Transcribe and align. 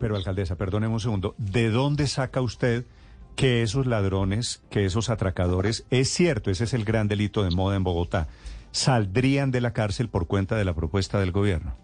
Pero, 0.00 0.16
alcaldesa, 0.16 0.56
perdóneme 0.56 0.94
un 0.94 1.00
segundo. 1.00 1.34
¿De 1.38 1.70
dónde 1.70 2.06
saca 2.06 2.40
usted 2.40 2.84
que 3.36 3.62
esos 3.62 3.86
ladrones, 3.86 4.62
que 4.70 4.84
esos 4.84 5.08
atracadores, 5.08 5.84
es 5.90 6.08
cierto, 6.08 6.50
ese 6.50 6.64
es 6.64 6.74
el 6.74 6.84
gran 6.84 7.08
delito 7.08 7.42
de 7.42 7.50
moda 7.50 7.76
en 7.76 7.84
Bogotá, 7.84 8.28
saldrían 8.72 9.50
de 9.50 9.60
la 9.60 9.72
cárcel 9.72 10.08
por 10.08 10.26
cuenta 10.26 10.56
de 10.56 10.64
la 10.64 10.74
propuesta 10.74 11.18
del 11.20 11.32
gobierno? 11.32 11.76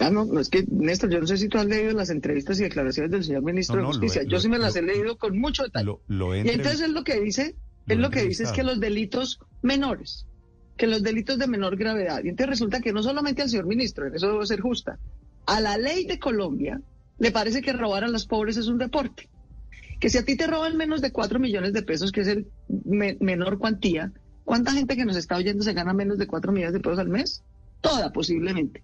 Ah, 0.00 0.10
no, 0.10 0.24
no, 0.24 0.38
es 0.38 0.48
que, 0.48 0.64
Néstor, 0.70 1.10
yo 1.10 1.20
no 1.20 1.26
sé 1.26 1.36
si 1.38 1.48
tú 1.48 1.58
has 1.58 1.66
leído 1.66 1.92
las 1.92 2.10
entrevistas 2.10 2.60
y 2.60 2.62
declaraciones 2.62 3.10
del 3.10 3.24
señor 3.24 3.42
ministro 3.42 3.78
de 3.78 3.84
Justicia. 3.84 4.22
yo 4.22 4.38
sí 4.38 4.48
me 4.48 4.58
las 4.58 4.76
he 4.76 4.82
leído 4.82 5.18
con 5.18 5.36
mucho 5.38 5.64
detalle. 5.64 5.96
y 6.08 6.48
entonces 6.50 6.82
es 6.82 6.90
lo 6.90 7.02
que 7.02 7.20
dice, 7.20 7.56
es 7.86 7.98
lo 7.98 8.10
que 8.10 8.22
dice 8.22 8.44
es 8.44 8.52
que 8.52 8.62
los 8.62 8.78
delitos 8.78 9.40
menores, 9.62 10.26
que 10.76 10.86
los 10.86 11.02
delitos 11.02 11.38
de 11.38 11.48
menor 11.48 11.76
gravedad. 11.76 12.22
Y 12.22 12.28
entonces 12.28 12.50
resulta 12.50 12.80
que 12.80 12.92
no 12.92 13.02
solamente 13.02 13.42
al 13.42 13.50
señor 13.50 13.66
ministro, 13.66 14.06
en 14.06 14.14
eso 14.14 14.28
debo 14.28 14.46
ser 14.46 14.60
justa, 14.60 14.98
a 15.46 15.60
la 15.60 15.76
ley 15.76 16.06
de 16.06 16.18
Colombia 16.18 16.80
le 17.18 17.32
parece 17.32 17.62
que 17.62 17.72
robar 17.72 18.04
a 18.04 18.08
los 18.08 18.26
pobres 18.26 18.56
es 18.56 18.68
un 18.68 18.78
deporte. 18.78 19.28
Que 20.00 20.10
si 20.10 20.18
a 20.18 20.24
ti 20.24 20.36
te 20.36 20.46
roban 20.46 20.76
menos 20.76 21.00
de 21.00 21.10
4 21.10 21.38
millones 21.40 21.72
de 21.72 21.82
pesos, 21.82 22.12
que 22.12 22.20
es 22.20 22.28
el 22.28 22.46
menor 23.20 23.58
cuantía, 23.58 24.12
¿cuánta 24.44 24.72
gente 24.72 24.96
que 24.96 25.04
nos 25.04 25.16
está 25.16 25.36
oyendo 25.36 25.64
se 25.64 25.72
gana 25.72 25.92
menos 25.92 26.18
de 26.18 26.26
4 26.26 26.52
millones 26.52 26.72
de 26.74 26.80
pesos 26.80 26.98
al 26.98 27.08
mes? 27.08 27.42
Toda, 27.80 28.12
posiblemente. 28.12 28.82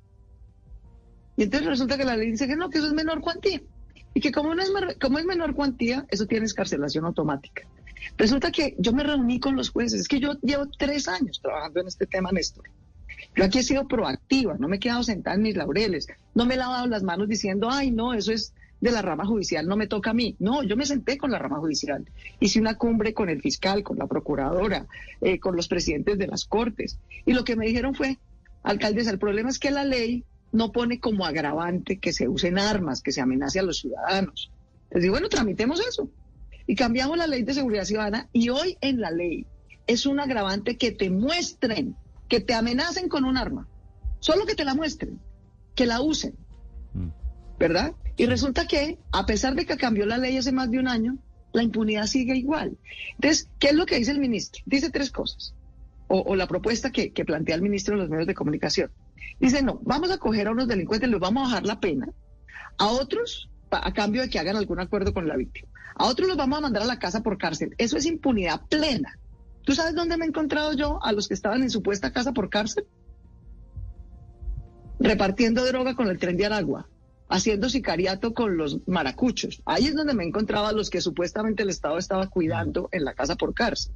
Y 1.37 1.45
entonces 1.45 1.69
resulta 1.69 1.97
que 1.97 2.05
la 2.05 2.17
ley 2.17 2.31
dice 2.31 2.47
que 2.47 2.57
no, 2.57 2.71
que 2.71 2.79
eso 2.79 2.89
es 2.89 2.93
menor 2.93 3.21
cuantía. 3.21 3.63
Y 4.13 4.21
que 4.21 4.33
como, 4.33 4.55
no 4.55 4.63
es, 4.63 4.71
como 5.01 5.19
es 5.19 5.25
menor 5.25 5.55
cuantía, 5.55 6.07
eso 6.11 6.27
tiene 6.27 6.47
escarcelación 6.47 7.05
automática. 7.05 7.67
Resulta 8.17 8.53
que 8.53 8.75
yo 8.79 8.93
me 8.93 9.03
reuní 9.03 9.41
con 9.41 9.57
los 9.57 9.71
jueces. 9.71 10.01
Es 10.01 10.09
que 10.09 10.21
yo 10.21 10.35
llevo 10.43 10.67
tres 10.79 11.09
años 11.09 11.41
trabajando 11.41 11.81
en 11.81 11.89
este 11.89 12.07
tema, 12.07 12.31
Néstor. 12.31 12.65
Yo 13.37 13.45
aquí 13.45 13.59
he 13.59 13.63
sido 13.63 13.87
proactiva, 13.89 14.57
no 14.59 14.69
me 14.69 14.77
he 14.77 14.81
quedado 14.81 15.03
sentada 15.03 15.37
en 15.37 15.43
mis 15.43 15.57
laureles, 15.57 16.07
no 16.35 16.47
me 16.47 16.55
he 16.55 16.57
lavado 16.57 16.87
las 16.87 17.03
manos 17.03 17.29
diciendo, 17.29 17.69
ay, 17.71 17.91
no, 17.91 18.15
eso 18.15 18.33
es 18.33 18.53
de 18.81 18.91
la 18.91 19.03
rama 19.03 19.25
judicial, 19.25 19.67
no 19.67 19.77
me 19.77 19.87
toca 19.87 20.11
a 20.11 20.15
mí. 20.15 20.37
No, 20.39 20.63
yo 20.63 20.77
me 20.77 20.85
senté 20.85 21.17
con 21.17 21.31
la 21.31 21.39
rama 21.39 21.59
judicial. 21.59 22.05
Hice 22.39 22.61
una 22.61 22.75
cumbre 22.75 23.15
con 23.15 23.31
el 23.31 23.41
fiscal, 23.41 23.83
con 23.83 23.99
la 23.99 24.07
procuradora, 24.07 24.87
eh, 25.23 25.39
con 25.39 25.57
los 25.57 25.69
presidentes 25.69 26.19
de 26.19 26.27
las 26.27 26.45
cortes. 26.45 26.99
Y 27.25 27.33
lo 27.33 27.45
que 27.45 27.57
me 27.57 27.67
dijeron 27.67 27.95
fue, 27.95 28.19
alcaldes, 28.63 29.07
el 29.07 29.19
problema 29.19 29.49
es 29.49 29.59
que 29.59 29.71
la 29.71 29.85
ley 29.85 30.25
no 30.53 30.71
pone 30.71 31.01
como 31.01 31.25
agravante 31.25 31.99
que 31.99 32.13
se 32.13 32.29
usen 32.29 32.59
armas, 32.59 33.01
que 33.01 33.11
se 33.11 33.23
amenace 33.23 33.59
a 33.59 33.63
los 33.63 33.79
ciudadanos. 33.79 34.51
Les 34.91 35.03
digo, 35.03 35.15
bueno, 35.15 35.29
tramitemos 35.29 35.81
eso. 35.81 36.11
Y 36.67 36.77
cambiamos 36.77 37.17
la 37.17 37.27
ley 37.27 37.43
de 37.43 37.55
seguridad 37.55 37.85
ciudadana 37.85 38.29
y 38.33 38.51
hoy 38.51 38.77
en 38.81 39.01
la 39.01 39.11
ley 39.11 39.47
es 39.87 40.07
un 40.07 40.21
agravante 40.21 40.77
que 40.77 40.93
te 40.93 41.11
muestren, 41.11 41.97
que 42.29 42.41
te 42.41 42.55
amenacen 42.55 43.09
con 43.09 43.25
un 43.25 43.37
arma. 43.37 43.69
Solo 44.21 44.47
que 44.47 44.55
te 44.55 44.65
la 44.65 44.75
muestren, 44.75 45.21
que 45.75 45.87
la 45.87 46.01
usen. 46.01 46.35
Mm. 46.95 47.09
¿Verdad? 47.59 47.95
Y 48.17 48.27
resulta 48.27 48.67
que, 48.67 48.99
a 49.13 49.27
pesar 49.27 49.55
de 49.55 49.67
que 49.67 49.77
cambió 49.77 50.07
la 50.07 50.19
ley 50.19 50.37
hace 50.37 50.53
más 50.53 50.71
de 50.71 50.79
un 50.79 50.89
año, 50.89 51.19
la 51.53 51.63
impunidad 51.63 52.07
sigue 52.07 52.37
igual. 52.37 52.77
Entonces, 53.15 53.49
¿qué 53.59 53.69
es 53.69 53.75
lo 53.75 53.87
que 53.87 53.97
dice 53.97 54.11
el 54.11 54.19
ministro? 54.19 54.63
Dice 54.67 54.91
tres 54.91 55.11
cosas. 55.11 55.55
O, 56.09 56.37
la 56.37 56.47
propuesta 56.47 56.93
que, 56.93 57.13
que 57.13 57.25
plantea 57.25 57.57
el 57.57 57.63
ministro 57.63 57.95
en 57.95 58.01
los 58.01 58.11
medios 58.11 58.27
de 58.27 58.35
comunicación. 58.35 58.91
Dice, 59.41 59.63
no, 59.63 59.81
vamos 59.83 60.11
a 60.11 60.19
coger 60.19 60.47
a 60.47 60.53
unos 60.53 60.69
delincuentes, 60.69 61.09
les 61.09 61.19
vamos 61.19 61.43
a 61.43 61.47
bajar 61.47 61.67
la 61.67 61.81
pena. 61.81 62.09
A 62.79 62.87
otros, 62.89 63.51
a 63.71 63.93
cambio 63.93 64.23
de 64.23 64.29
que 64.29 64.39
hagan 64.39 64.57
algún 64.57 64.81
acuerdo 64.81 65.13
con 65.13 65.27
la 65.27 65.37
víctima. 65.37 65.69
A 65.97 66.07
otros 66.07 66.29
los 66.29 66.37
vamos 66.37 66.59
a 66.59 66.63
mandar 66.63 66.83
a 66.83 66.87
la 66.87 66.99
casa 66.99 67.23
por 67.23 67.39
cárcel. 67.39 67.75
Eso 67.79 67.97
es 67.97 68.07
impunidad 68.07 68.63
plena. 68.69 69.19
¿Tú 69.65 69.75
sabes 69.75 69.95
dónde 69.95 70.17
me 70.17 70.27
he 70.27 70.29
encontrado 70.29 70.75
yo 70.75 71.03
a 71.03 71.13
los 71.13 71.29
que 71.29 71.35
estaban 71.35 71.63
en 71.63 71.71
supuesta 71.71 72.13
casa 72.13 72.33
por 72.33 72.51
cárcel? 72.51 72.87
Repartiendo 75.01 75.65
droga 75.65 75.95
con 75.95 76.09
el 76.09 76.19
tren 76.19 76.37
de 76.37 76.47
Aragua, 76.47 76.89
haciendo 77.29 77.71
sicariato 77.71 78.35
con 78.35 78.57
los 78.57 78.87
maracuchos. 78.87 79.63
Ahí 79.65 79.87
es 79.87 79.95
donde 79.95 80.15
me 80.15 80.25
he 80.25 80.27
encontrado 80.27 80.67
a 80.67 80.73
los 80.73 80.91
que 80.91 81.01
supuestamente 81.01 81.63
el 81.63 81.71
Estado 81.71 81.99
estaba 81.99 82.29
cuidando 82.29 82.89
en 82.93 83.05
la 83.05 83.15
casa 83.15 83.37
por 83.37 83.55
cárcel. 83.55 83.95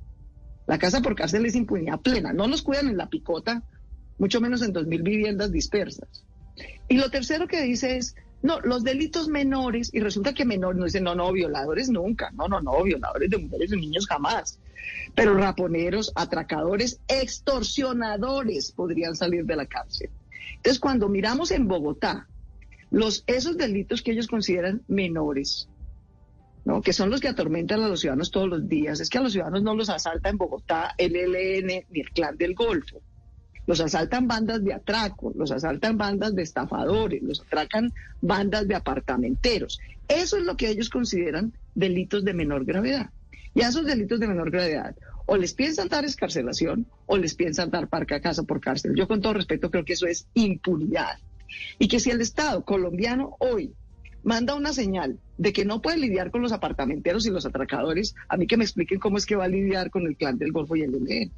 La 0.66 0.78
casa 0.78 1.02
por 1.02 1.14
cárcel 1.14 1.46
es 1.46 1.54
impunidad 1.54 2.00
plena. 2.00 2.32
No 2.32 2.46
los 2.46 2.62
cuidan 2.62 2.88
en 2.88 2.96
la 2.96 3.08
picota, 3.08 3.62
mucho 4.18 4.40
menos 4.40 4.62
en 4.62 4.72
2.000 4.72 5.02
viviendas 5.02 5.52
dispersas. 5.52 6.24
Y 6.88 6.96
lo 6.96 7.10
tercero 7.10 7.46
que 7.46 7.62
dice 7.62 7.96
es, 7.96 8.16
no, 8.42 8.60
los 8.60 8.84
delitos 8.84 9.28
menores, 9.28 9.90
y 9.92 10.00
resulta 10.00 10.32
que 10.32 10.44
menores, 10.44 10.78
no 10.78 10.84
dicen, 10.84 11.04
no, 11.04 11.14
no, 11.14 11.32
violadores 11.32 11.88
nunca, 11.90 12.30
no, 12.32 12.48
no, 12.48 12.60
no, 12.60 12.82
violadores 12.82 13.30
de 13.30 13.38
mujeres 13.38 13.72
y 13.72 13.76
niños 13.76 14.06
jamás. 14.06 14.58
Pero 15.14 15.34
raponeros, 15.34 16.12
atracadores, 16.14 17.00
extorsionadores 17.08 18.72
podrían 18.72 19.16
salir 19.16 19.44
de 19.44 19.56
la 19.56 19.66
cárcel. 19.66 20.10
Entonces, 20.56 20.78
cuando 20.80 21.08
miramos 21.08 21.50
en 21.50 21.68
Bogotá, 21.68 22.28
los, 22.90 23.24
esos 23.26 23.56
delitos 23.56 24.02
que 24.02 24.12
ellos 24.12 24.28
consideran 24.28 24.82
menores, 24.88 25.68
¿no? 26.64 26.82
que 26.82 26.92
son 26.92 27.10
los 27.10 27.20
que 27.20 27.28
atormentan 27.28 27.82
a 27.82 27.88
los 27.88 28.00
ciudadanos 28.00 28.30
todos 28.30 28.48
los 28.48 28.68
días, 28.68 29.00
es 29.00 29.10
que 29.10 29.18
a 29.18 29.22
los 29.22 29.32
ciudadanos 29.32 29.62
no 29.62 29.74
los 29.74 29.90
asalta 29.90 30.28
en 30.28 30.38
Bogotá 30.38 30.94
el 30.98 31.16
ELN 31.16 31.86
ni 31.90 32.00
el 32.00 32.10
Clan 32.10 32.36
del 32.36 32.54
Golfo 32.54 33.00
los 33.68 33.80
asaltan 33.80 34.26
bandas 34.26 34.64
de 34.64 34.72
atraco, 34.72 35.30
los 35.36 35.50
asaltan 35.50 35.98
bandas 35.98 36.34
de 36.34 36.42
estafadores, 36.42 37.22
los 37.22 37.42
atracan 37.42 37.92
bandas 38.22 38.66
de 38.66 38.74
apartamenteros. 38.74 39.78
Eso 40.08 40.38
es 40.38 40.44
lo 40.44 40.56
que 40.56 40.70
ellos 40.70 40.88
consideran 40.88 41.52
delitos 41.74 42.24
de 42.24 42.32
menor 42.32 42.64
gravedad. 42.64 43.10
Y 43.58 43.62
a 43.62 43.70
esos 43.70 43.84
delitos 43.84 44.20
de 44.20 44.28
menor 44.28 44.52
gravedad 44.52 44.94
o 45.26 45.36
les 45.36 45.52
piensan 45.52 45.88
dar 45.88 46.04
escarcelación 46.04 46.86
o 47.06 47.16
les 47.18 47.34
piensan 47.34 47.70
dar 47.70 47.88
parque 47.88 48.14
a 48.14 48.20
casa 48.20 48.44
por 48.44 48.60
cárcel. 48.60 48.94
Yo 48.94 49.08
con 49.08 49.20
todo 49.20 49.32
respeto 49.32 49.68
creo 49.68 49.84
que 49.84 49.94
eso 49.94 50.06
es 50.06 50.28
impunidad. 50.34 51.18
Y 51.80 51.88
que 51.88 51.98
si 51.98 52.10
el 52.10 52.20
Estado 52.20 52.64
colombiano 52.64 53.34
hoy 53.40 53.72
manda 54.22 54.54
una 54.54 54.72
señal 54.72 55.18
de 55.38 55.52
que 55.52 55.64
no 55.64 55.82
puede 55.82 55.98
lidiar 55.98 56.30
con 56.30 56.40
los 56.40 56.52
apartamenteros 56.52 57.26
y 57.26 57.30
los 57.30 57.46
atracadores, 57.46 58.14
a 58.28 58.36
mí 58.36 58.46
que 58.46 58.56
me 58.56 58.62
expliquen 58.62 59.00
cómo 59.00 59.18
es 59.18 59.26
que 59.26 59.34
va 59.34 59.46
a 59.46 59.48
lidiar 59.48 59.90
con 59.90 60.06
el 60.06 60.16
clan 60.16 60.38
del 60.38 60.52
Golfo 60.52 60.76
y 60.76 60.82
el 60.82 60.94
ELN. 60.94 61.32